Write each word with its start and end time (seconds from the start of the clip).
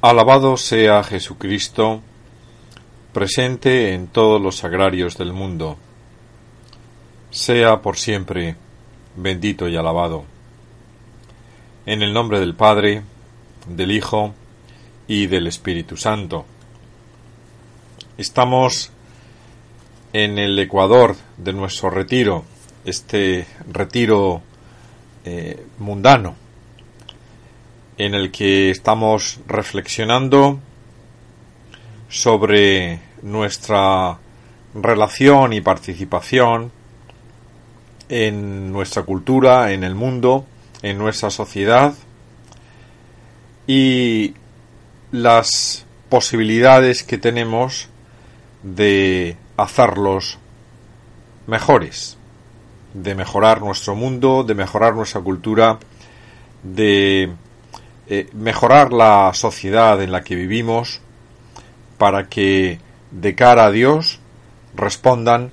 Alabado 0.00 0.56
sea 0.56 1.02
Jesucristo, 1.02 2.00
presente 3.12 3.94
en 3.94 4.06
todos 4.06 4.40
los 4.40 4.58
sagrarios 4.58 5.18
del 5.18 5.32
mundo. 5.32 5.76
Sea 7.32 7.82
por 7.82 7.96
siempre 7.96 8.54
bendito 9.16 9.66
y 9.66 9.76
alabado. 9.76 10.24
En 11.84 12.02
el 12.02 12.12
nombre 12.12 12.38
del 12.38 12.54
Padre, 12.54 13.02
del 13.66 13.90
Hijo 13.90 14.34
y 15.08 15.26
del 15.26 15.48
Espíritu 15.48 15.96
Santo. 15.96 16.46
Estamos 18.16 18.92
en 20.12 20.38
el 20.38 20.56
Ecuador 20.60 21.16
de 21.38 21.52
nuestro 21.52 21.90
retiro, 21.90 22.44
este 22.84 23.48
retiro 23.68 24.42
eh, 25.24 25.66
mundano 25.78 26.36
en 27.98 28.14
el 28.14 28.30
que 28.30 28.70
estamos 28.70 29.40
reflexionando 29.46 30.60
sobre 32.08 33.00
nuestra 33.22 34.18
relación 34.74 35.52
y 35.52 35.60
participación 35.60 36.70
en 38.08 38.72
nuestra 38.72 39.02
cultura, 39.02 39.72
en 39.72 39.84
el 39.84 39.94
mundo, 39.94 40.46
en 40.82 40.96
nuestra 40.96 41.30
sociedad 41.30 41.92
y 43.66 44.34
las 45.10 45.84
posibilidades 46.08 47.02
que 47.02 47.18
tenemos 47.18 47.88
de 48.62 49.36
hacerlos 49.56 50.38
mejores, 51.46 52.16
de 52.94 53.14
mejorar 53.14 53.60
nuestro 53.60 53.94
mundo, 53.94 54.44
de 54.44 54.54
mejorar 54.54 54.94
nuestra 54.94 55.20
cultura, 55.20 55.78
de 56.62 57.30
eh, 58.10 58.30
mejorar 58.32 58.90
la 58.90 59.34
sociedad 59.34 60.02
en 60.02 60.12
la 60.12 60.22
que 60.22 60.34
vivimos 60.34 61.02
para 61.98 62.28
que 62.28 62.80
de 63.10 63.34
cara 63.34 63.66
a 63.66 63.70
Dios 63.70 64.18
respondan 64.74 65.50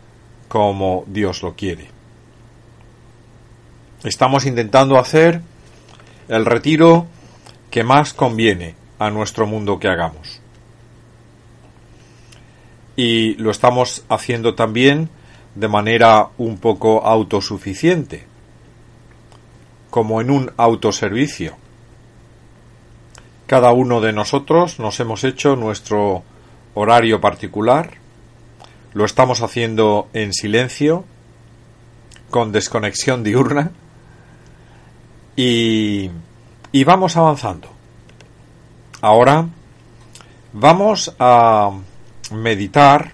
como 0.47 1.03
Dios 1.07 1.43
lo 1.43 1.55
quiere. 1.55 1.89
Estamos 4.05 4.45
intentando 4.45 4.97
hacer 4.97 5.41
el 6.29 6.45
retiro 6.45 7.07
que 7.71 7.83
más 7.83 8.13
conviene 8.13 8.75
a 8.99 9.09
nuestro 9.09 9.45
mundo 9.45 9.77
que 9.77 9.89
hagamos. 9.89 10.39
Y 12.95 13.33
lo 13.33 13.51
estamos 13.51 14.05
haciendo 14.07 14.55
también 14.55 15.09
de 15.55 15.67
manera 15.67 16.29
un 16.37 16.57
poco 16.59 17.05
autosuficiente, 17.05 18.25
como 19.89 20.21
en 20.21 20.29
un 20.31 20.53
autoservicio 20.55 21.57
cada 23.47 23.71
uno 23.71 24.01
de 24.01 24.13
nosotros 24.13 24.79
nos 24.79 24.99
hemos 24.99 25.23
hecho 25.23 25.55
nuestro 25.55 26.23
horario 26.73 27.21
particular, 27.21 27.91
lo 28.93 29.05
estamos 29.05 29.41
haciendo 29.41 30.07
en 30.13 30.33
silencio, 30.33 31.05
con 32.29 32.51
desconexión 32.51 33.23
diurna, 33.23 33.71
y, 35.35 36.09
y 36.71 36.83
vamos 36.83 37.17
avanzando. 37.17 37.69
Ahora 39.01 39.47
vamos 40.53 41.13
a 41.19 41.71
meditar, 42.31 43.11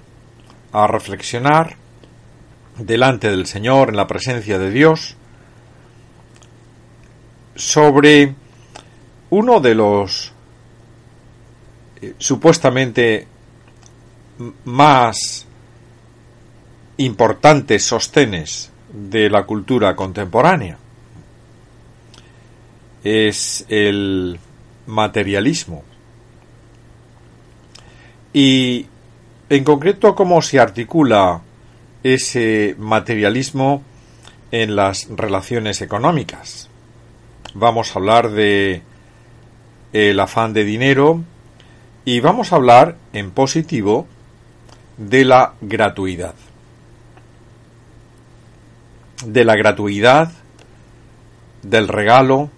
a 0.72 0.88
reflexionar 0.88 1.76
delante 2.78 3.30
del 3.30 3.48
Señor, 3.48 3.90
en 3.90 3.98
la 3.98 4.08
presencia 4.08 4.58
de 4.58 4.72
Dios, 4.72 5.18
sobre 7.56 8.36
uno 9.32 9.60
de 9.60 9.76
los 9.76 10.34
eh, 12.02 12.14
supuestamente 12.18 13.28
más 14.66 15.46
importantes 16.98 17.84
sostenes 17.84 18.72
de 18.94 19.30
la 19.30 19.44
cultura 19.46 19.96
contemporánea 19.96 20.78
es 23.04 23.66
el 23.70 24.40
materialismo. 24.86 25.84
Y 28.34 28.86
en 29.50 29.64
concreto 29.64 30.14
cómo 30.14 30.42
se 30.42 30.60
articula 30.60 31.42
ese 32.04 32.76
materialismo 32.78 33.82
en 34.52 34.76
las 34.76 35.08
relaciones 35.10 35.82
económicas. 35.82 36.70
Vamos 37.54 37.96
a 37.96 38.00
hablar 38.00 38.30
de 38.32 38.82
el 39.94 40.20
afán 40.20 40.54
de 40.54 40.64
dinero 40.64 41.24
y 42.06 42.20
vamos 42.20 42.52
a 42.52 42.56
hablar 42.56 42.98
en 43.14 43.32
positivo 43.32 44.08
de 44.98 45.26
la 45.26 45.54
gratuidad. 45.62 46.36
De 49.26 49.46
la 49.46 49.56
gratuidad, 49.56 50.32
del 51.62 51.88
regalo 51.88 52.50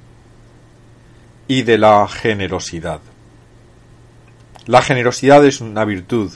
y 1.48 1.64
de 1.64 1.78
la 1.78 2.08
generosidad. 2.08 3.02
La 4.66 4.82
generosidad 4.82 5.46
es 5.46 5.60
una 5.60 5.84
virtud. 5.84 6.32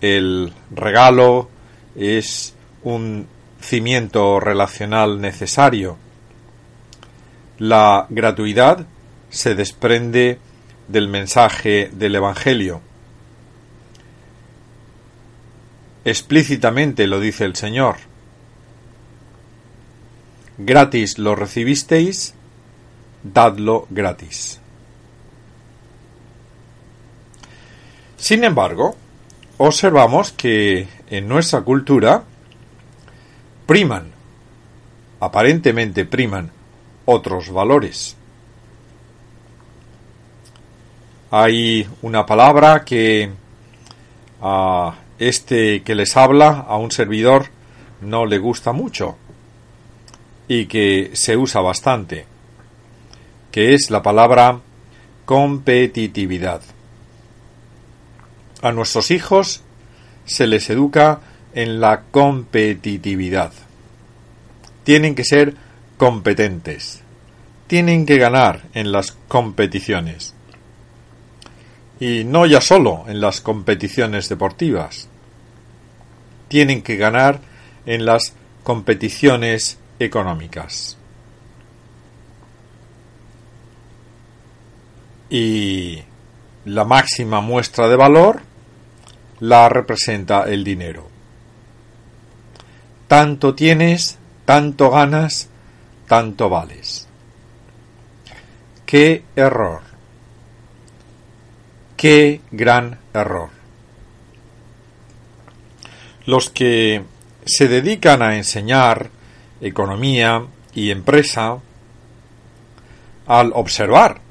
El 0.00 0.54
regalo 0.70 1.50
es 1.94 2.54
un 2.82 3.26
cimiento 3.60 4.40
relacional 4.40 5.20
necesario. 5.20 5.98
La 7.58 8.06
gratuidad 8.08 8.86
se 9.30 9.54
desprende 9.54 10.38
del 10.88 11.08
mensaje 11.08 11.90
del 11.92 12.16
Evangelio. 12.16 12.80
Explícitamente 16.04 17.06
lo 17.06 17.20
dice 17.20 17.44
el 17.44 17.56
Señor. 17.56 17.96
Gratis 20.58 21.18
lo 21.18 21.34
recibisteis, 21.36 22.34
dadlo 23.22 23.86
gratis. 23.90 24.60
Sin 28.16 28.44
embargo, 28.44 28.96
observamos 29.58 30.32
que 30.32 30.88
en 31.08 31.28
nuestra 31.28 31.62
cultura 31.62 32.24
priman, 33.66 34.10
aparentemente 35.20 36.04
priman, 36.04 36.50
otros 37.06 37.50
valores. 37.50 38.16
Hay 41.30 41.86
una 42.02 42.26
palabra 42.26 42.84
que 42.84 43.30
a 44.42 44.94
este 45.18 45.82
que 45.82 45.94
les 45.94 46.16
habla, 46.16 46.66
a 46.68 46.76
un 46.76 46.90
servidor, 46.90 47.46
no 48.00 48.26
le 48.26 48.38
gusta 48.38 48.72
mucho 48.72 49.16
y 50.48 50.66
que 50.66 51.10
se 51.12 51.36
usa 51.36 51.60
bastante, 51.60 52.26
que 53.52 53.74
es 53.74 53.90
la 53.90 54.02
palabra 54.02 54.58
competitividad. 55.24 56.62
A 58.62 58.72
nuestros 58.72 59.12
hijos 59.12 59.62
se 60.24 60.46
les 60.48 60.68
educa 60.70 61.20
en 61.54 61.80
la 61.80 62.02
competitividad. 62.10 63.52
Tienen 64.82 65.14
que 65.14 65.24
ser 65.24 65.54
competentes. 65.96 67.02
Tienen 67.68 68.04
que 68.04 68.18
ganar 68.18 68.62
en 68.74 68.90
las 68.90 69.12
competiciones 69.28 70.34
y 72.00 72.24
no 72.24 72.46
ya 72.46 72.62
solo 72.62 73.04
en 73.06 73.20
las 73.20 73.42
competiciones 73.42 74.28
deportivas. 74.30 75.06
Tienen 76.48 76.82
que 76.82 76.96
ganar 76.96 77.40
en 77.84 78.06
las 78.06 78.32
competiciones 78.64 79.78
económicas. 79.98 80.96
Y 85.28 86.02
la 86.64 86.84
máxima 86.84 87.40
muestra 87.40 87.86
de 87.86 87.96
valor 87.96 88.40
la 89.38 89.68
representa 89.68 90.44
el 90.44 90.64
dinero. 90.64 91.08
tanto 93.06 93.56
tienes, 93.56 94.18
tanto 94.44 94.90
ganas, 94.90 95.48
tanto 96.06 96.48
vales. 96.48 97.08
¡Qué 98.86 99.24
error! 99.34 99.89
¡Qué 102.00 102.40
gran 102.50 102.98
error! 103.12 103.50
Los 106.24 106.48
que 106.48 107.02
se 107.44 107.68
dedican 107.68 108.22
a 108.22 108.38
enseñar 108.38 109.10
economía 109.60 110.46
y 110.74 110.92
empresa, 110.92 111.58
al 113.26 113.52
observar 113.54 114.22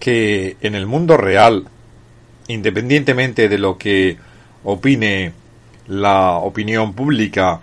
que 0.00 0.56
en 0.62 0.74
el 0.74 0.86
mundo 0.86 1.18
real, 1.18 1.68
independientemente 2.48 3.50
de 3.50 3.58
lo 3.58 3.76
que 3.76 4.16
opine 4.64 5.34
la 5.88 6.36
opinión 6.36 6.94
pública 6.94 7.60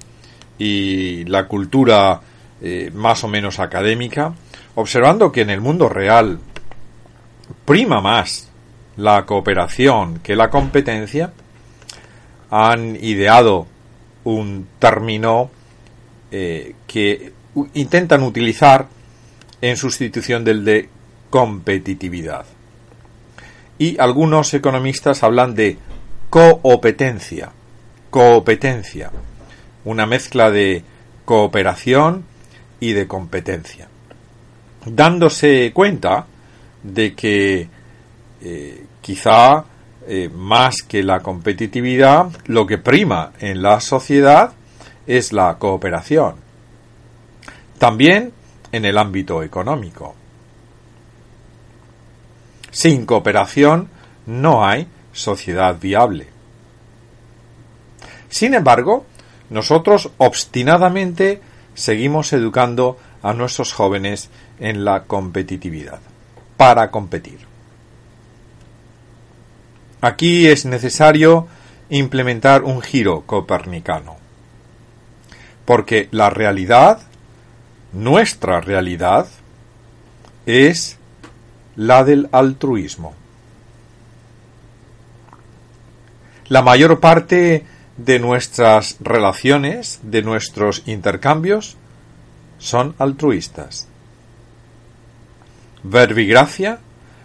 y 0.59 1.25
la 1.25 1.47
cultura 1.47 2.21
eh, 2.61 2.91
más 2.93 3.23
o 3.23 3.27
menos 3.27 3.59
académica, 3.59 4.31
observando 4.75 5.31
que 5.31 5.41
en 5.41 5.49
el 5.49 5.59
mundo 5.59 5.89
real 5.89 6.37
prima 7.65 7.99
más 7.99 8.52
la 8.97 9.25
cooperación 9.25 10.19
que 10.19 10.35
la 10.35 10.49
competencia, 10.49 11.33
han 12.49 12.95
ideado 12.97 13.65
un 14.23 14.67
término 14.77 15.49
eh, 16.31 16.75
que 16.85 17.33
intentan 17.73 18.21
utilizar 18.21 18.87
en 19.61 19.75
sustitución 19.75 20.43
del 20.43 20.63
de 20.63 20.89
competitividad. 21.29 22.45
Y 23.79 23.99
algunos 23.99 24.53
economistas 24.53 25.23
hablan 25.23 25.55
de 25.55 25.77
coopetencia, 26.29 27.51
coopetencia, 28.11 29.11
una 29.83 30.05
mezcla 30.05 30.51
de 30.51 30.83
cooperación 31.25 32.23
y 32.79 32.93
de 32.93 33.07
competencia, 33.07 33.87
dándose 34.85 35.71
cuenta 35.73 36.27
de 36.83 37.15
que 37.15 37.67
eh, 38.43 38.85
quizá 39.01 39.63
eh, 40.05 40.29
más 40.29 40.83
que 40.83 41.01
la 41.01 41.21
competitividad, 41.21 42.29
lo 42.47 42.67
que 42.67 42.77
prima 42.77 43.31
en 43.39 43.61
la 43.61 43.79
sociedad 43.79 44.51
es 45.07 45.31
la 45.31 45.57
cooperación. 45.57 46.35
También 47.77 48.33
en 48.73 48.83
el 48.83 48.97
ámbito 48.97 49.43
económico. 49.43 50.15
Sin 52.69 53.05
cooperación 53.05 53.87
no 54.25 54.65
hay 54.65 54.87
sociedad 55.13 55.79
viable. 55.79 56.27
Sin 58.27 58.55
embargo, 58.55 59.05
nosotros 59.51 60.09
obstinadamente 60.17 61.39
seguimos 61.75 62.33
educando 62.33 62.97
a 63.21 63.31
nuestros 63.31 63.71
jóvenes 63.71 64.29
en 64.59 64.83
la 64.83 65.03
competitividad, 65.03 65.99
para 66.57 66.91
competir. 66.91 67.52
Aquí 70.03 70.47
es 70.47 70.65
necesario 70.65 71.47
implementar 71.89 72.63
un 72.63 72.81
giro 72.81 73.21
copernicano. 73.21 74.17
Porque 75.63 76.09
la 76.11 76.29
realidad, 76.29 76.99
nuestra 77.93 78.59
realidad, 78.59 79.27
es 80.45 80.97
la 81.77 82.03
del 82.03 82.27
altruismo. 82.33 83.15
La 86.49 86.61
mayor 86.61 86.99
parte 86.99 87.65
de 87.95 88.19
nuestras 88.19 88.97
relaciones, 88.99 90.01
de 90.03 90.21
nuestros 90.21 90.83
intercambios, 90.85 91.77
son 92.57 92.93
altruistas. 92.99 93.87
Verbigracia, 95.81 96.79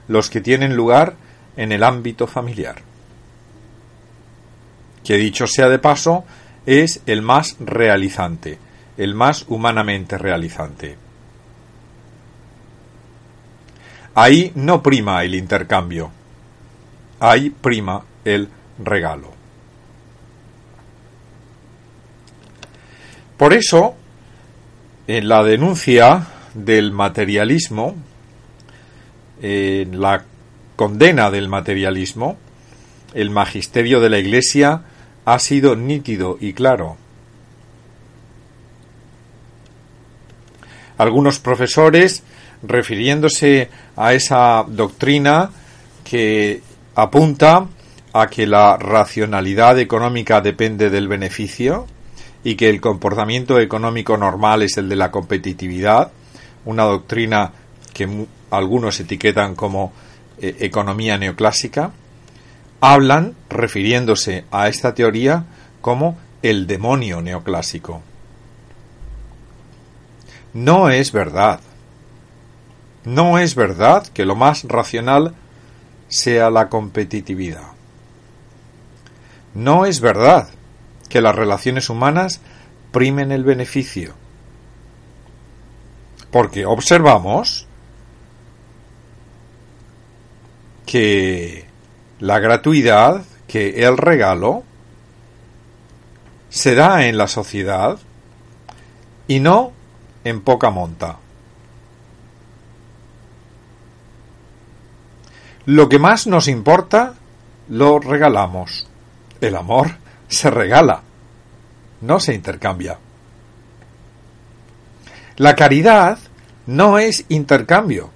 los 0.06 0.30
que 0.30 0.40
tienen 0.40 0.76
lugar 0.76 1.16
en 1.58 1.72
el 1.72 1.82
ámbito 1.82 2.26
familiar. 2.28 2.76
Que 5.04 5.16
dicho 5.16 5.46
sea 5.46 5.68
de 5.68 5.80
paso, 5.80 6.24
es 6.64 7.02
el 7.06 7.20
más 7.20 7.56
realizante, 7.58 8.58
el 8.96 9.14
más 9.16 9.44
humanamente 9.48 10.16
realizante. 10.16 10.96
Ahí 14.14 14.52
no 14.54 14.82
prima 14.82 15.24
el 15.24 15.34
intercambio, 15.34 16.12
ahí 17.18 17.50
prima 17.50 18.04
el 18.24 18.48
regalo. 18.78 19.32
Por 23.36 23.52
eso, 23.52 23.96
en 25.08 25.28
la 25.28 25.42
denuncia 25.42 26.24
del 26.54 26.92
materialismo, 26.92 27.96
en 29.40 30.00
la 30.00 30.24
condena 30.78 31.32
del 31.32 31.48
materialismo, 31.48 32.36
el 33.12 33.30
magisterio 33.30 33.98
de 33.98 34.10
la 34.10 34.18
Iglesia 34.18 34.82
ha 35.24 35.38
sido 35.40 35.74
nítido 35.74 36.38
y 36.40 36.52
claro. 36.52 36.96
Algunos 40.96 41.40
profesores, 41.40 42.22
refiriéndose 42.62 43.70
a 43.96 44.14
esa 44.14 44.64
doctrina 44.68 45.50
que 46.04 46.62
apunta 46.94 47.66
a 48.12 48.28
que 48.28 48.46
la 48.46 48.76
racionalidad 48.76 49.80
económica 49.80 50.40
depende 50.40 50.90
del 50.90 51.08
beneficio 51.08 51.88
y 52.44 52.54
que 52.54 52.70
el 52.70 52.80
comportamiento 52.80 53.58
económico 53.58 54.16
normal 54.16 54.62
es 54.62 54.76
el 54.76 54.88
de 54.88 54.94
la 54.94 55.10
competitividad, 55.10 56.12
una 56.66 56.84
doctrina 56.84 57.50
que 57.92 58.28
algunos 58.52 59.00
etiquetan 59.00 59.56
como 59.56 59.92
eh, 60.40 60.56
economía 60.60 61.18
neoclásica, 61.18 61.92
hablan, 62.80 63.34
refiriéndose 63.48 64.44
a 64.50 64.68
esta 64.68 64.94
teoría, 64.94 65.44
como 65.80 66.18
el 66.42 66.66
demonio 66.66 67.22
neoclásico. 67.22 68.02
No 70.54 70.90
es 70.90 71.12
verdad. 71.12 71.60
No 73.04 73.38
es 73.38 73.54
verdad 73.54 74.06
que 74.08 74.24
lo 74.24 74.34
más 74.34 74.64
racional 74.64 75.34
sea 76.08 76.50
la 76.50 76.68
competitividad. 76.68 77.68
No 79.54 79.86
es 79.86 80.00
verdad 80.00 80.48
que 81.08 81.20
las 81.20 81.34
relaciones 81.34 81.90
humanas 81.90 82.40
primen 82.92 83.32
el 83.32 83.44
beneficio. 83.44 84.14
Porque 86.30 86.66
observamos 86.66 87.67
que 90.88 91.66
la 92.18 92.38
gratuidad, 92.38 93.22
que 93.46 93.84
el 93.84 93.98
regalo, 93.98 94.64
se 96.48 96.74
da 96.74 97.04
en 97.04 97.18
la 97.18 97.28
sociedad 97.28 97.98
y 99.26 99.40
no 99.40 99.72
en 100.24 100.40
poca 100.40 100.70
monta. 100.70 101.18
Lo 105.66 105.90
que 105.90 105.98
más 105.98 106.26
nos 106.26 106.48
importa 106.48 107.16
lo 107.68 107.98
regalamos. 107.98 108.88
El 109.42 109.56
amor 109.56 109.98
se 110.28 110.50
regala, 110.50 111.02
no 112.00 112.18
se 112.18 112.32
intercambia. 112.32 112.98
La 115.36 115.54
caridad 115.54 116.18
no 116.64 116.98
es 116.98 117.26
intercambio, 117.28 118.10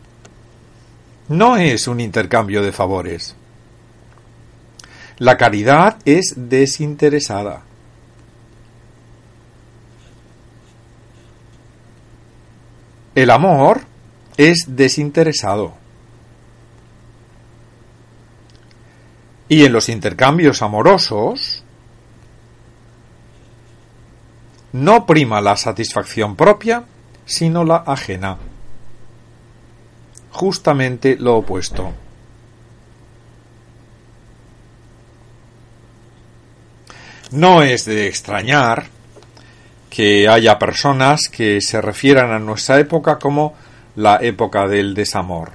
no 1.29 1.57
es 1.57 1.87
un 1.89 2.01
intercambio 2.01 2.63
de 2.63 2.73
favores. 2.73 3.37
La 5.19 5.37
caridad 5.37 5.99
es 6.05 6.35
desinteresada. 6.37 7.63
El 13.15 13.31
amor 13.31 13.83
es 14.37 14.65
desinteresado. 14.67 15.75
Y 19.49 19.65
en 19.65 19.73
los 19.73 19.89
intercambios 19.91 20.63
amorosos 20.63 21.63
no 24.73 25.05
prima 25.05 25.43
la 25.43 25.57
satisfacción 25.57 26.37
propia, 26.37 26.85
sino 27.27 27.63
la 27.63 27.77
ajena 27.77 28.39
justamente 30.33 31.17
lo 31.17 31.37
opuesto. 31.37 31.93
No 37.31 37.63
es 37.63 37.85
de 37.85 38.09
extrañar 38.09 38.87
que 39.89 40.29
haya 40.29 40.59
personas 40.59 41.29
que 41.31 41.61
se 41.61 41.81
refieran 41.81 42.31
a 42.31 42.39
nuestra 42.39 42.79
época 42.79 43.19
como 43.19 43.55
la 43.97 44.19
época 44.21 44.67
del 44.67 44.95
desamor. 44.95 45.53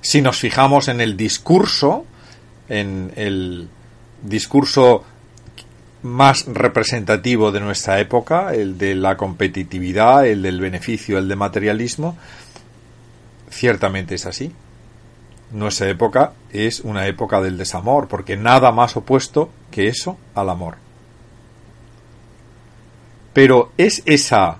Si 0.00 0.22
nos 0.22 0.38
fijamos 0.38 0.88
en 0.88 1.00
el 1.00 1.16
discurso, 1.16 2.06
en 2.68 3.12
el 3.16 3.68
discurso 4.22 5.04
más 6.08 6.46
representativo 6.46 7.52
de 7.52 7.60
nuestra 7.60 8.00
época, 8.00 8.54
el 8.54 8.78
de 8.78 8.94
la 8.94 9.16
competitividad, 9.16 10.26
el 10.26 10.42
del 10.42 10.60
beneficio, 10.60 11.18
el 11.18 11.28
de 11.28 11.36
materialismo, 11.36 12.16
ciertamente 13.50 14.14
es 14.14 14.26
así. 14.26 14.52
Nuestra 15.52 15.88
época 15.88 16.32
es 16.50 16.80
una 16.80 17.06
época 17.06 17.40
del 17.40 17.56
desamor, 17.56 18.08
porque 18.08 18.36
nada 18.36 18.72
más 18.72 18.96
opuesto 18.96 19.50
que 19.70 19.88
eso 19.88 20.18
al 20.34 20.50
amor. 20.50 20.76
Pero 23.32 23.72
¿es 23.78 24.02
esa 24.04 24.58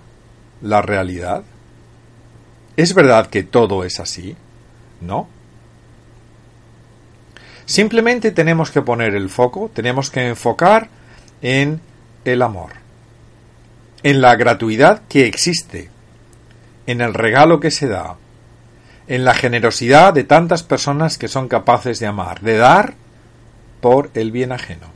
la 0.63 0.83
realidad? 0.83 1.43
¿Es 2.77 2.95
verdad 2.95 3.27
que 3.27 3.43
todo 3.43 3.85
es 3.85 3.99
así? 4.01 4.37
¿No? 5.01 5.29
Simplemente 7.67 8.31
tenemos 8.31 8.71
que 8.71 8.81
poner 8.81 9.15
el 9.15 9.29
foco, 9.29 9.71
tenemos 9.75 10.11
que 10.11 10.29
enfocar 10.29 10.89
en 11.43 11.81
el 12.25 12.43
amor, 12.43 12.73
en 14.03 14.21
la 14.21 14.37
gratuidad 14.37 15.03
que 15.09 15.27
existe, 15.27 15.91
en 16.87 17.01
el 17.01 17.15
regalo 17.15 17.61
que 17.61 17.71
se 17.71 17.89
da, 17.89 18.17
en 19.07 19.25
la 19.25 19.35
generosidad 19.35 20.13
de 20.13 20.25
tantas 20.25 20.63
personas 20.63 21.19
que 21.19 21.29
son 21.29 21.49
capaces 21.49 21.99
de 22.01 22.07
amar, 22.07 22.41
de 22.41 22.57
dar 22.57 22.95
por 23.81 24.11
el 24.15 24.33
bien 24.33 24.53
ajeno. 24.53 24.87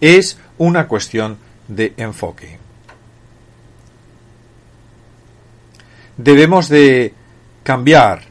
Es 0.00 0.38
una 0.58 0.88
cuestión 0.88 1.38
de 1.68 1.94
enfoque. 1.96 2.58
Debemos 6.16 6.68
de 6.68 7.14
cambiar 7.62 8.22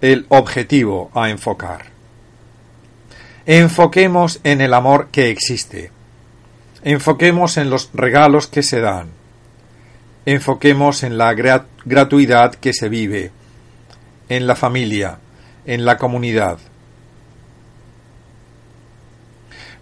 el 0.00 0.26
objetivo 0.28 1.10
a 1.14 1.30
enfocar. 1.30 1.93
Enfoquemos 3.46 4.40
en 4.42 4.62
el 4.62 4.72
amor 4.72 5.08
que 5.08 5.28
existe. 5.28 5.90
Enfoquemos 6.82 7.58
en 7.58 7.68
los 7.68 7.90
regalos 7.92 8.46
que 8.46 8.62
se 8.62 8.80
dan. 8.80 9.08
Enfoquemos 10.24 11.02
en 11.02 11.18
la 11.18 11.34
gratuidad 11.34 12.54
que 12.54 12.72
se 12.72 12.88
vive, 12.88 13.30
en 14.30 14.46
la 14.46 14.56
familia, 14.56 15.18
en 15.66 15.84
la 15.84 15.98
comunidad. 15.98 16.58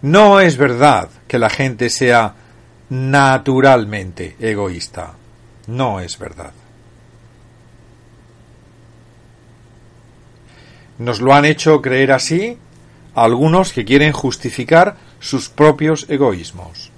No 0.01 0.41
es 0.41 0.57
verdad 0.57 1.09
que 1.29 1.39
la 1.39 1.49
gente 1.49 1.89
sea 1.89 2.35
naturalmente 2.89 4.35
egoísta. 4.41 5.13
No 5.67 6.01
es 6.01 6.19
verdad. 6.19 6.51
Nos 10.97 11.21
lo 11.21 11.33
han 11.33 11.45
hecho 11.45 11.81
creer 11.81 12.11
así 12.11 12.57
algunos 13.15 13.73
que 13.73 13.85
quieren 13.85 14.11
justificar 14.11 14.97
sus 15.19 15.49
propios 15.49 16.05
egoísmos. 16.09 16.91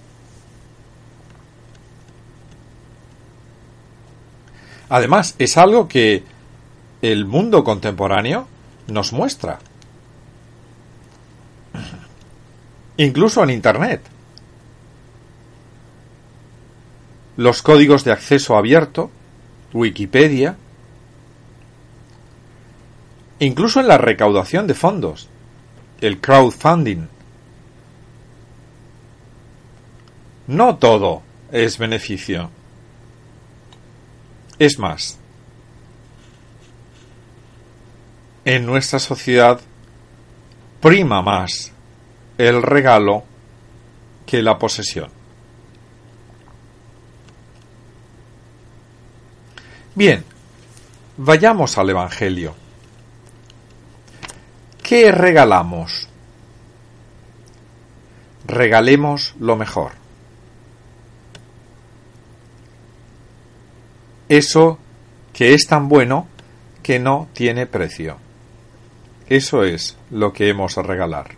Además, 4.90 5.36
es 5.40 5.58
algo 5.58 5.88
que 5.88 6.24
el 7.02 7.26
mundo 7.26 7.64
contemporáneo 7.64 8.48
nos 8.88 9.14
muestra. 9.14 9.60
Incluso 12.98 13.44
en 13.44 13.50
Internet. 13.50 14.02
Los 17.36 17.62
códigos 17.62 18.06
de 18.06 18.14
acceso 18.14 18.56
abierto, 18.56 19.12
Wikipedia, 19.74 20.56
incluso 23.40 23.82
en 23.82 23.90
la 23.90 23.98
recaudación 23.98 24.68
de 24.68 24.74
fondos, 24.74 25.28
el 26.02 26.20
crowdfunding. 26.20 27.08
No 30.48 30.78
todo 30.78 31.24
es 31.52 31.78
beneficio. 31.78 32.50
Es 34.60 34.80
más, 34.80 35.18
en 38.46 38.66
nuestra 38.66 39.00
sociedad 39.00 39.60
prima 40.80 41.22
más 41.22 41.72
el 42.38 42.62
regalo 42.62 43.24
que 44.25 44.42
la 44.42 44.58
posesión. 44.58 45.10
Bien, 49.96 50.24
vayamos 51.18 51.78
al 51.78 51.90
Evangelio. 51.90 52.65
¿Qué 54.88 55.12
regalamos? 55.12 56.08
Regalemos 58.46 59.34
lo 59.39 59.56
mejor. 59.56 59.94
Eso 64.30 64.77
que 65.34 65.56
es 65.56 65.65
tan 65.65 65.89
bueno 65.89 66.27
que 66.84 67.00
no 67.00 67.27
tiene 67.34 67.65
precio. 67.65 68.18
Eso 69.27 69.63
es 69.63 69.98
lo 70.12 70.34
que 70.34 70.50
hemos 70.50 70.77
a 70.77 70.84
regalar. 70.84 71.32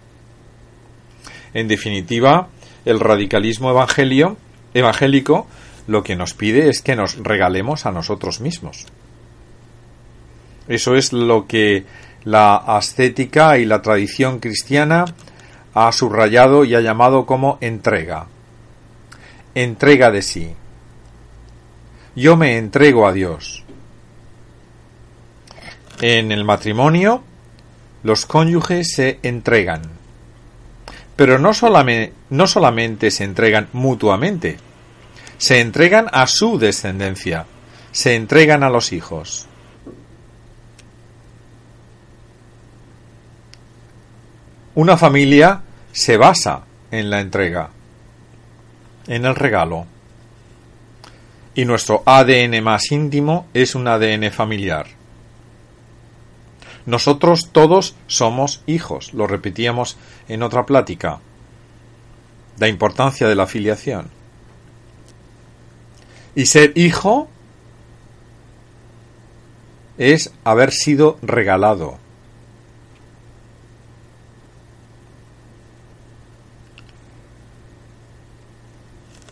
En 1.54 1.70
definitiva, 1.70 2.50
el 2.84 3.00
radicalismo 3.00 3.70
evangélico 3.70 5.48
lo 5.88 6.04
que 6.04 6.18
nos 6.18 6.34
pide 6.34 6.68
es 6.68 6.82
que 6.82 6.98
nos 6.98 7.16
regalemos 7.16 7.86
a 7.86 7.94
nosotros 7.94 8.42
mismos. 8.42 8.88
Eso 10.68 10.98
es 10.98 11.14
lo 11.14 11.48
que 11.48 11.86
la 12.24 12.56
ascética 12.56 13.58
y 13.58 13.66
la 13.66 13.82
tradición 13.82 14.40
cristiana 14.40 15.06
ha 15.74 15.92
subrayado 15.92 16.66
y 16.66 16.76
ha 16.76 16.82
llamado 16.82 17.26
como 17.26 17.58
entrega. 17.62 18.28
Entrega 19.54 20.12
de 20.12 20.22
sí. 20.22 20.54
Yo 22.16 22.36
me 22.36 22.58
entrego 22.58 23.08
a 23.08 23.14
Dios. 23.14 23.64
En 26.02 26.32
el 26.32 26.44
matrimonio, 26.44 27.24
los 28.04 28.26
cónyuges 28.26 28.94
se 28.94 29.20
entregan. 29.24 29.82
Pero 31.16 31.40
no 31.40 31.54
solamente, 31.54 32.14
no 32.30 32.48
solamente 32.48 33.10
se 33.12 33.24
entregan 33.24 33.68
mutuamente, 33.74 34.58
se 35.38 35.60
entregan 35.60 36.08
a 36.12 36.28
su 36.28 36.60
descendencia, 36.60 37.46
se 37.92 38.16
entregan 38.16 38.64
a 38.64 38.70
los 38.70 38.94
hijos. 38.94 39.48
Una 44.78 44.96
familia 44.96 45.64
se 45.92 46.18
basa 46.18 46.62
en 46.92 47.10
la 47.10 47.20
entrega, 47.20 47.72
en 49.08 49.26
el 49.26 49.34
regalo. 49.34 49.88
Y 51.56 51.66
nuestro 51.66 52.04
ADN 52.06 52.62
más 52.62 52.92
íntimo 52.92 53.48
es 53.56 53.74
un 53.74 53.88
ADN 53.88 54.30
familiar. 54.30 54.86
Nosotros 56.86 57.50
todos 57.52 57.96
somos 58.06 58.62
hijos, 58.68 59.16
lo 59.16 59.26
repetíamos 59.26 59.98
en 60.28 60.44
otra 60.44 60.68
plática. 60.68 61.22
La 62.60 62.68
importancia 62.68 63.28
de 63.28 63.34
la 63.34 63.48
filiación. 63.48 64.12
Y 66.36 66.46
ser 66.46 66.74
hijo 66.76 67.28
es 69.98 70.32
haber 70.44 70.72
sido 70.72 71.18
regalado. 71.24 71.98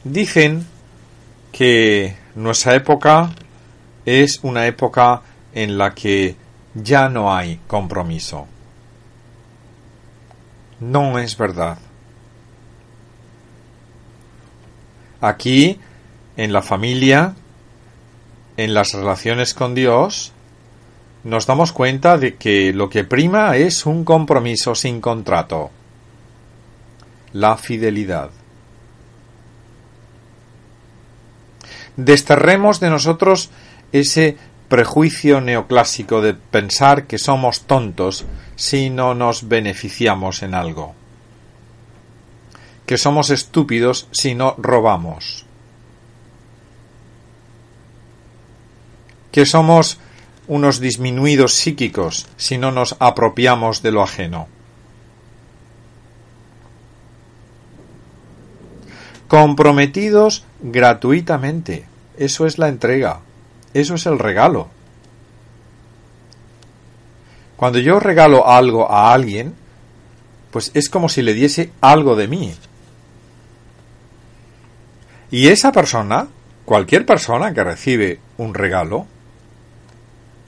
Dicen 0.05 0.67
que 1.51 2.15
nuestra 2.35 2.75
época 2.75 3.31
es 4.05 4.39
una 4.43 4.67
época 4.67 5.23
en 5.51 5.79
la 5.79 5.95
que 5.95 6.35
ya 6.75 7.09
no 7.09 7.33
hay 7.33 7.59
compromiso. 7.65 8.45
No 10.79 11.17
es 11.17 11.35
verdad. 11.35 11.79
Aquí, 15.21 15.79
en 16.37 16.53
la 16.53 16.61
familia, 16.61 17.33
en 18.57 18.75
las 18.75 18.93
relaciones 18.93 19.55
con 19.55 19.73
Dios, 19.73 20.33
nos 21.23 21.47
damos 21.47 21.71
cuenta 21.71 22.19
de 22.19 22.35
que 22.35 22.73
lo 22.73 22.91
que 22.91 23.05
prima 23.05 23.57
es 23.57 23.87
un 23.87 24.05
compromiso 24.05 24.75
sin 24.75 25.01
contrato, 25.01 25.71
la 27.33 27.57
fidelidad. 27.57 28.29
Desterremos 31.97 32.79
de 32.79 32.89
nosotros 32.89 33.49
ese 33.91 34.37
prejuicio 34.67 35.41
neoclásico 35.41 36.21
de 36.21 36.33
pensar 36.33 37.05
que 37.05 37.17
somos 37.17 37.61
tontos 37.61 38.25
si 38.55 38.89
no 38.89 39.13
nos 39.13 39.47
beneficiamos 39.47 40.43
en 40.43 40.55
algo, 40.55 40.95
que 42.85 42.97
somos 42.97 43.29
estúpidos 43.29 44.07
si 44.11 44.33
no 44.33 44.55
robamos, 44.57 45.45
que 49.31 49.45
somos 49.45 49.99
unos 50.47 50.79
disminuidos 50.79 51.53
psíquicos 51.53 52.27
si 52.37 52.57
no 52.57 52.71
nos 52.71 52.95
apropiamos 52.99 53.81
de 53.81 53.91
lo 53.91 54.01
ajeno. 54.01 54.54
Comprometidos 59.27 60.45
gratuitamente. 60.61 61.85
Eso 62.17 62.45
es 62.45 62.57
la 62.57 62.69
entrega. 62.69 63.19
Eso 63.73 63.95
es 63.95 64.05
el 64.05 64.19
regalo. 64.19 64.69
Cuando 67.55 67.79
yo 67.79 67.99
regalo 67.99 68.47
algo 68.47 68.91
a 68.91 69.13
alguien, 69.13 69.55
pues 70.51 70.71
es 70.73 70.89
como 70.89 71.09
si 71.09 71.21
le 71.21 71.33
diese 71.33 71.71
algo 71.81 72.15
de 72.15 72.27
mí. 72.27 72.53
Y 75.31 75.47
esa 75.47 75.71
persona, 75.71 76.27
cualquier 76.65 77.05
persona 77.05 77.53
que 77.53 77.63
recibe 77.63 78.19
un 78.37 78.53
regalo, 78.53 79.07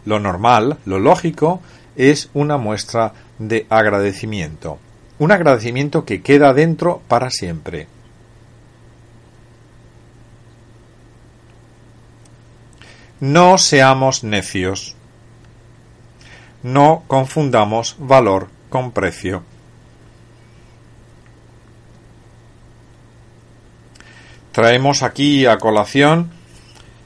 lo 0.05 0.19
normal, 0.19 0.77
lo 0.85 0.99
lógico, 0.99 1.61
es 1.95 2.29
una 2.33 2.57
muestra 2.57 3.13
de 3.39 3.65
agradecimiento. 3.69 4.77
Un 5.19 5.31
agradecimiento 5.31 6.05
que 6.05 6.21
queda 6.21 6.53
dentro 6.53 7.01
para 7.07 7.29
siempre. 7.29 7.87
No 13.19 13.57
seamos 13.57 14.23
necios. 14.23 14.95
No 16.63 17.03
confundamos 17.07 17.95
valor 17.99 18.49
con 18.69 18.91
precio. 18.91 19.43
Traemos 24.51 25.03
aquí 25.03 25.45
a 25.45 25.57
colación 25.57 26.31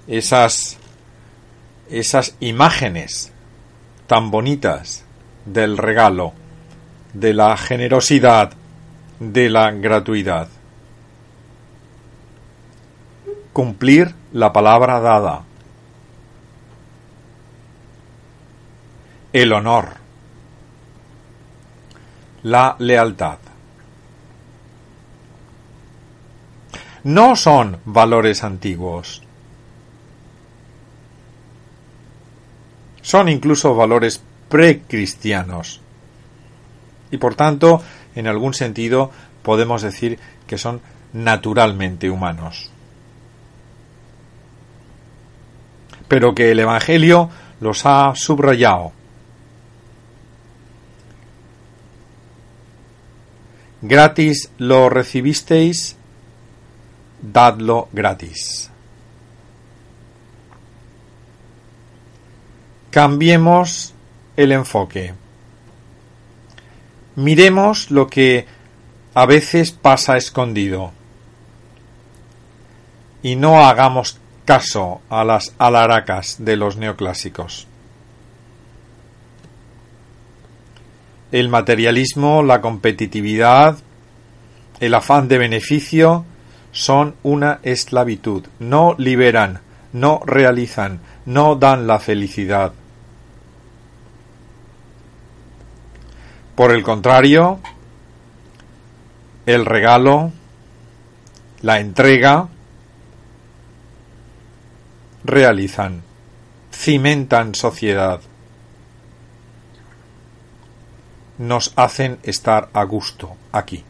esas 0.08 0.78
esas 1.90 2.36
imágenes 2.40 3.34
tan 4.08 4.32
bonitas 4.32 5.04
del 5.46 5.78
regalo, 5.78 6.34
de 7.14 7.34
la 7.34 7.58
generosidad, 7.58 8.54
de 9.20 9.50
la 9.50 9.72
gratuidad. 9.72 10.48
Cumplir 13.52 14.16
la 14.32 14.54
palabra 14.54 15.02
dada. 15.02 15.44
El 19.34 19.54
honor. 19.54 19.90
La 22.44 22.76
lealtad. 22.80 23.38
No 27.04 27.36
son 27.36 27.80
valores 27.86 28.44
antiguos 28.44 29.24
Son 33.02 33.30
incluso 33.30 33.76
valores 33.76 34.22
precristianos. 34.48 35.82
Y 37.10 37.18
por 37.18 37.36
tanto, 37.36 37.82
en 38.16 38.28
algún 38.28 38.54
sentido, 38.54 39.12
podemos 39.42 39.82
decir 39.82 40.20
que 40.48 40.58
son 40.58 40.82
naturalmente 41.14 42.10
humanos. 42.10 42.70
Pero 46.08 46.36
que 46.36 46.52
el 46.52 46.60
Evangelio 46.60 47.30
los 47.60 47.86
ha 47.86 48.14
subrayado. 48.16 48.92
Gratis 53.82 54.52
lo 54.60 54.90
recibisteis, 54.90 55.96
dadlo 57.20 57.90
gratis. 57.92 58.70
Cambiemos 62.92 63.94
el 64.38 64.52
enfoque. 64.52 65.16
Miremos 67.16 67.90
lo 67.90 68.08
que 68.08 68.46
a 69.14 69.26
veces 69.26 69.72
pasa 69.72 70.16
escondido 70.16 70.92
y 73.24 73.36
no 73.36 73.66
hagamos 73.66 74.20
caso 74.46 75.02
a 75.10 75.24
las 75.24 75.54
alaracas 75.58 76.36
de 76.40 76.56
los 76.56 76.78
neoclásicos. 76.78 77.68
El 81.32 81.50
materialismo, 81.50 82.44
la 82.44 82.62
competitividad, 82.62 83.78
el 84.80 84.94
afán 84.94 85.28
de 85.28 85.38
beneficio 85.38 86.26
son 86.72 87.16
una 87.24 87.60
esclavitud. 87.64 88.48
No 88.60 88.96
liberan, 88.98 89.62
no 89.94 90.22
realizan, 90.26 91.00
no 91.26 91.56
dan 91.56 91.88
la 91.88 92.00
felicidad. 92.00 92.74
Por 96.56 96.72
el 96.72 96.84
contrario, 96.84 97.60
el 99.46 99.66
regalo, 99.66 100.32
la 101.62 101.80
entrega, 101.80 102.50
realizan, 105.24 106.04
cimentan 106.72 107.56
sociedad, 107.56 108.22
nos 111.42 111.74
hacen 111.76 112.20
estar 112.22 112.70
a 112.72 112.84
gusto 112.84 113.36
aquí. 113.52 113.84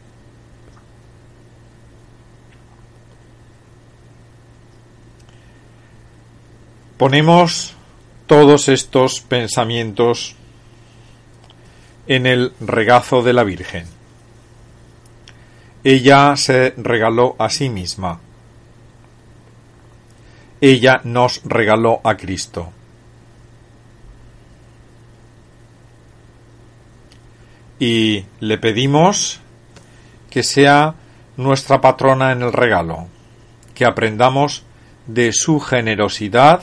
Ponemos 6.96 7.74
todos 8.26 8.68
estos 8.68 9.20
pensamientos 9.20 10.34
en 12.06 12.24
el 12.24 12.54
regazo 12.60 13.22
de 13.22 13.34
la 13.34 13.44
Virgen. 13.44 13.86
Ella 15.84 16.34
se 16.36 16.72
regaló 16.78 17.36
a 17.38 17.50
sí 17.50 17.68
misma. 17.68 18.20
Ella 20.62 21.02
nos 21.04 21.42
regaló 21.44 22.00
a 22.02 22.16
Cristo. 22.16 22.72
Y 27.82 28.26
le 28.38 28.58
pedimos 28.58 29.40
que 30.30 30.44
sea 30.44 30.94
nuestra 31.36 31.80
patrona 31.80 32.30
en 32.30 32.42
el 32.42 32.52
regalo, 32.52 33.08
que 33.74 33.84
aprendamos 33.84 34.62
de 35.08 35.32
su 35.32 35.58
generosidad 35.58 36.62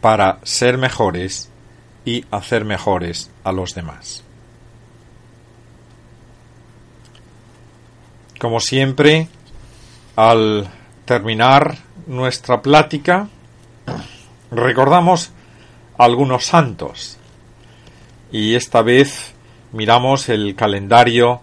para 0.00 0.38
ser 0.42 0.78
mejores 0.78 1.50
y 2.06 2.24
hacer 2.30 2.64
mejores 2.64 3.30
a 3.44 3.52
los 3.52 3.74
demás. 3.74 4.24
Como 8.38 8.60
siempre, 8.60 9.28
al 10.16 10.70
terminar 11.04 11.76
nuestra 12.06 12.62
plática, 12.62 13.28
recordamos 14.50 15.32
algunos 15.98 16.46
santos. 16.46 17.18
Y 18.32 18.54
esta 18.54 18.80
vez 18.80 19.29
miramos 19.72 20.28
el 20.28 20.54
calendario, 20.54 21.40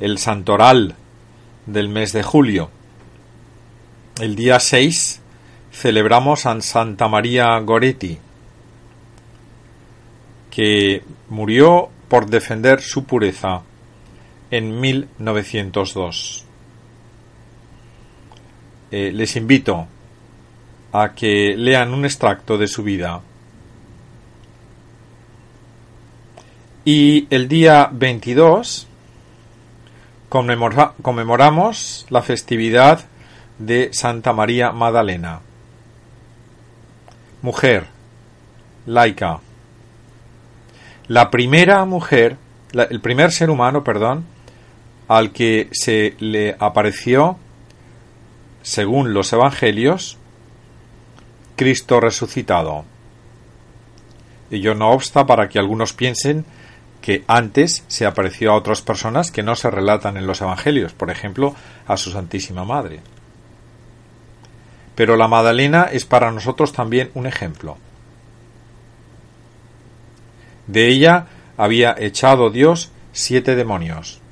el 0.00 0.18
santoral 0.18 0.94
del 1.66 1.88
mes 1.88 2.12
de 2.12 2.22
julio. 2.22 2.70
El 4.20 4.36
día 4.36 4.60
6 4.60 5.20
celebramos 5.72 6.46
a 6.46 6.60
Santa 6.60 7.08
María 7.08 7.58
Goretti, 7.58 8.18
que 10.50 11.02
murió 11.28 11.88
por 12.08 12.26
defender 12.26 12.80
su 12.80 13.04
pureza 13.04 13.62
en 14.50 14.80
1902. 14.80 16.44
Eh, 18.92 19.10
les 19.12 19.34
invito 19.34 19.88
a 20.92 21.12
que 21.12 21.56
lean 21.56 21.92
un 21.92 22.04
extracto 22.04 22.56
de 22.56 22.68
su 22.68 22.84
vida. 22.84 23.20
Y 26.84 27.26
el 27.30 27.48
día 27.48 27.88
22 27.90 28.86
conmemoramos 30.28 32.06
la 32.10 32.20
festividad 32.20 33.06
de 33.58 33.88
Santa 33.94 34.34
María 34.34 34.70
Magdalena. 34.70 35.40
Mujer, 37.40 37.86
laica. 38.84 39.40
La 41.08 41.30
primera 41.30 41.86
mujer, 41.86 42.36
el 42.74 43.00
primer 43.00 43.32
ser 43.32 43.48
humano, 43.48 43.82
perdón, 43.82 44.26
al 45.08 45.32
que 45.32 45.70
se 45.72 46.16
le 46.18 46.54
apareció, 46.58 47.38
según 48.60 49.14
los 49.14 49.32
Evangelios, 49.32 50.18
Cristo 51.56 52.00
resucitado. 52.00 52.84
Ello 54.50 54.74
no 54.74 54.90
obsta 54.90 55.24
para 55.24 55.48
que 55.48 55.58
algunos 55.58 55.94
piensen 55.94 56.44
que 57.04 57.22
antes 57.28 57.84
se 57.86 58.06
apareció 58.06 58.50
a 58.50 58.56
otras 58.56 58.80
personas 58.80 59.30
que 59.30 59.42
no 59.42 59.56
se 59.56 59.70
relatan 59.70 60.16
en 60.16 60.26
los 60.26 60.40
Evangelios, 60.40 60.94
por 60.94 61.10
ejemplo, 61.10 61.54
a 61.86 61.98
su 61.98 62.10
Santísima 62.10 62.64
Madre. 62.64 63.00
Pero 64.94 65.14
la 65.18 65.28
Magdalena 65.28 65.82
es 65.82 66.06
para 66.06 66.30
nosotros 66.30 66.72
también 66.72 67.10
un 67.12 67.26
ejemplo. 67.26 67.76
De 70.66 70.88
ella 70.88 71.26
había 71.58 71.94
echado 71.98 72.48
Dios 72.48 72.90
siete 73.12 73.54
demonios. 73.54 74.22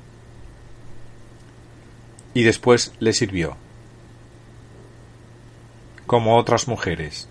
Y 2.33 2.41
después 2.41 2.93
le 2.97 3.13
sirvió, 3.13 3.55
como 6.07 6.37
otras 6.37 6.67
mujeres. 6.67 7.29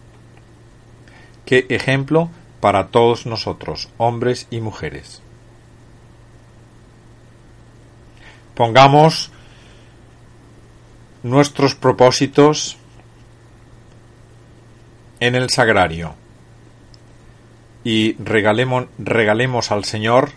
Qué 1.46 1.66
ejemplo 1.68 2.30
para 2.60 2.90
todos 2.90 3.26
nosotros, 3.26 3.88
hombres 3.98 4.46
y 4.48 4.60
mujeres. 4.60 5.21
Pongamos 8.54 9.30
nuestros 11.22 11.74
propósitos 11.74 12.76
en 15.20 15.34
el 15.34 15.50
sagrario 15.50 16.14
y 17.84 18.14
regalemos, 18.14 18.86
regalemos 18.98 19.70
al 19.70 19.84
Señor 19.84 20.32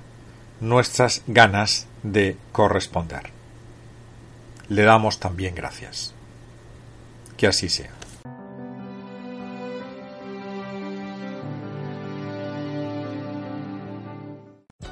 nuestras 0.59 1.23
ganas 1.27 1.87
de 2.03 2.37
corresponder. 2.51 3.31
Le 4.69 4.83
damos 4.83 5.19
también 5.19 5.55
gracias. 5.55 6.13
Que 7.37 7.47
así 7.47 7.69
sea. 7.69 7.91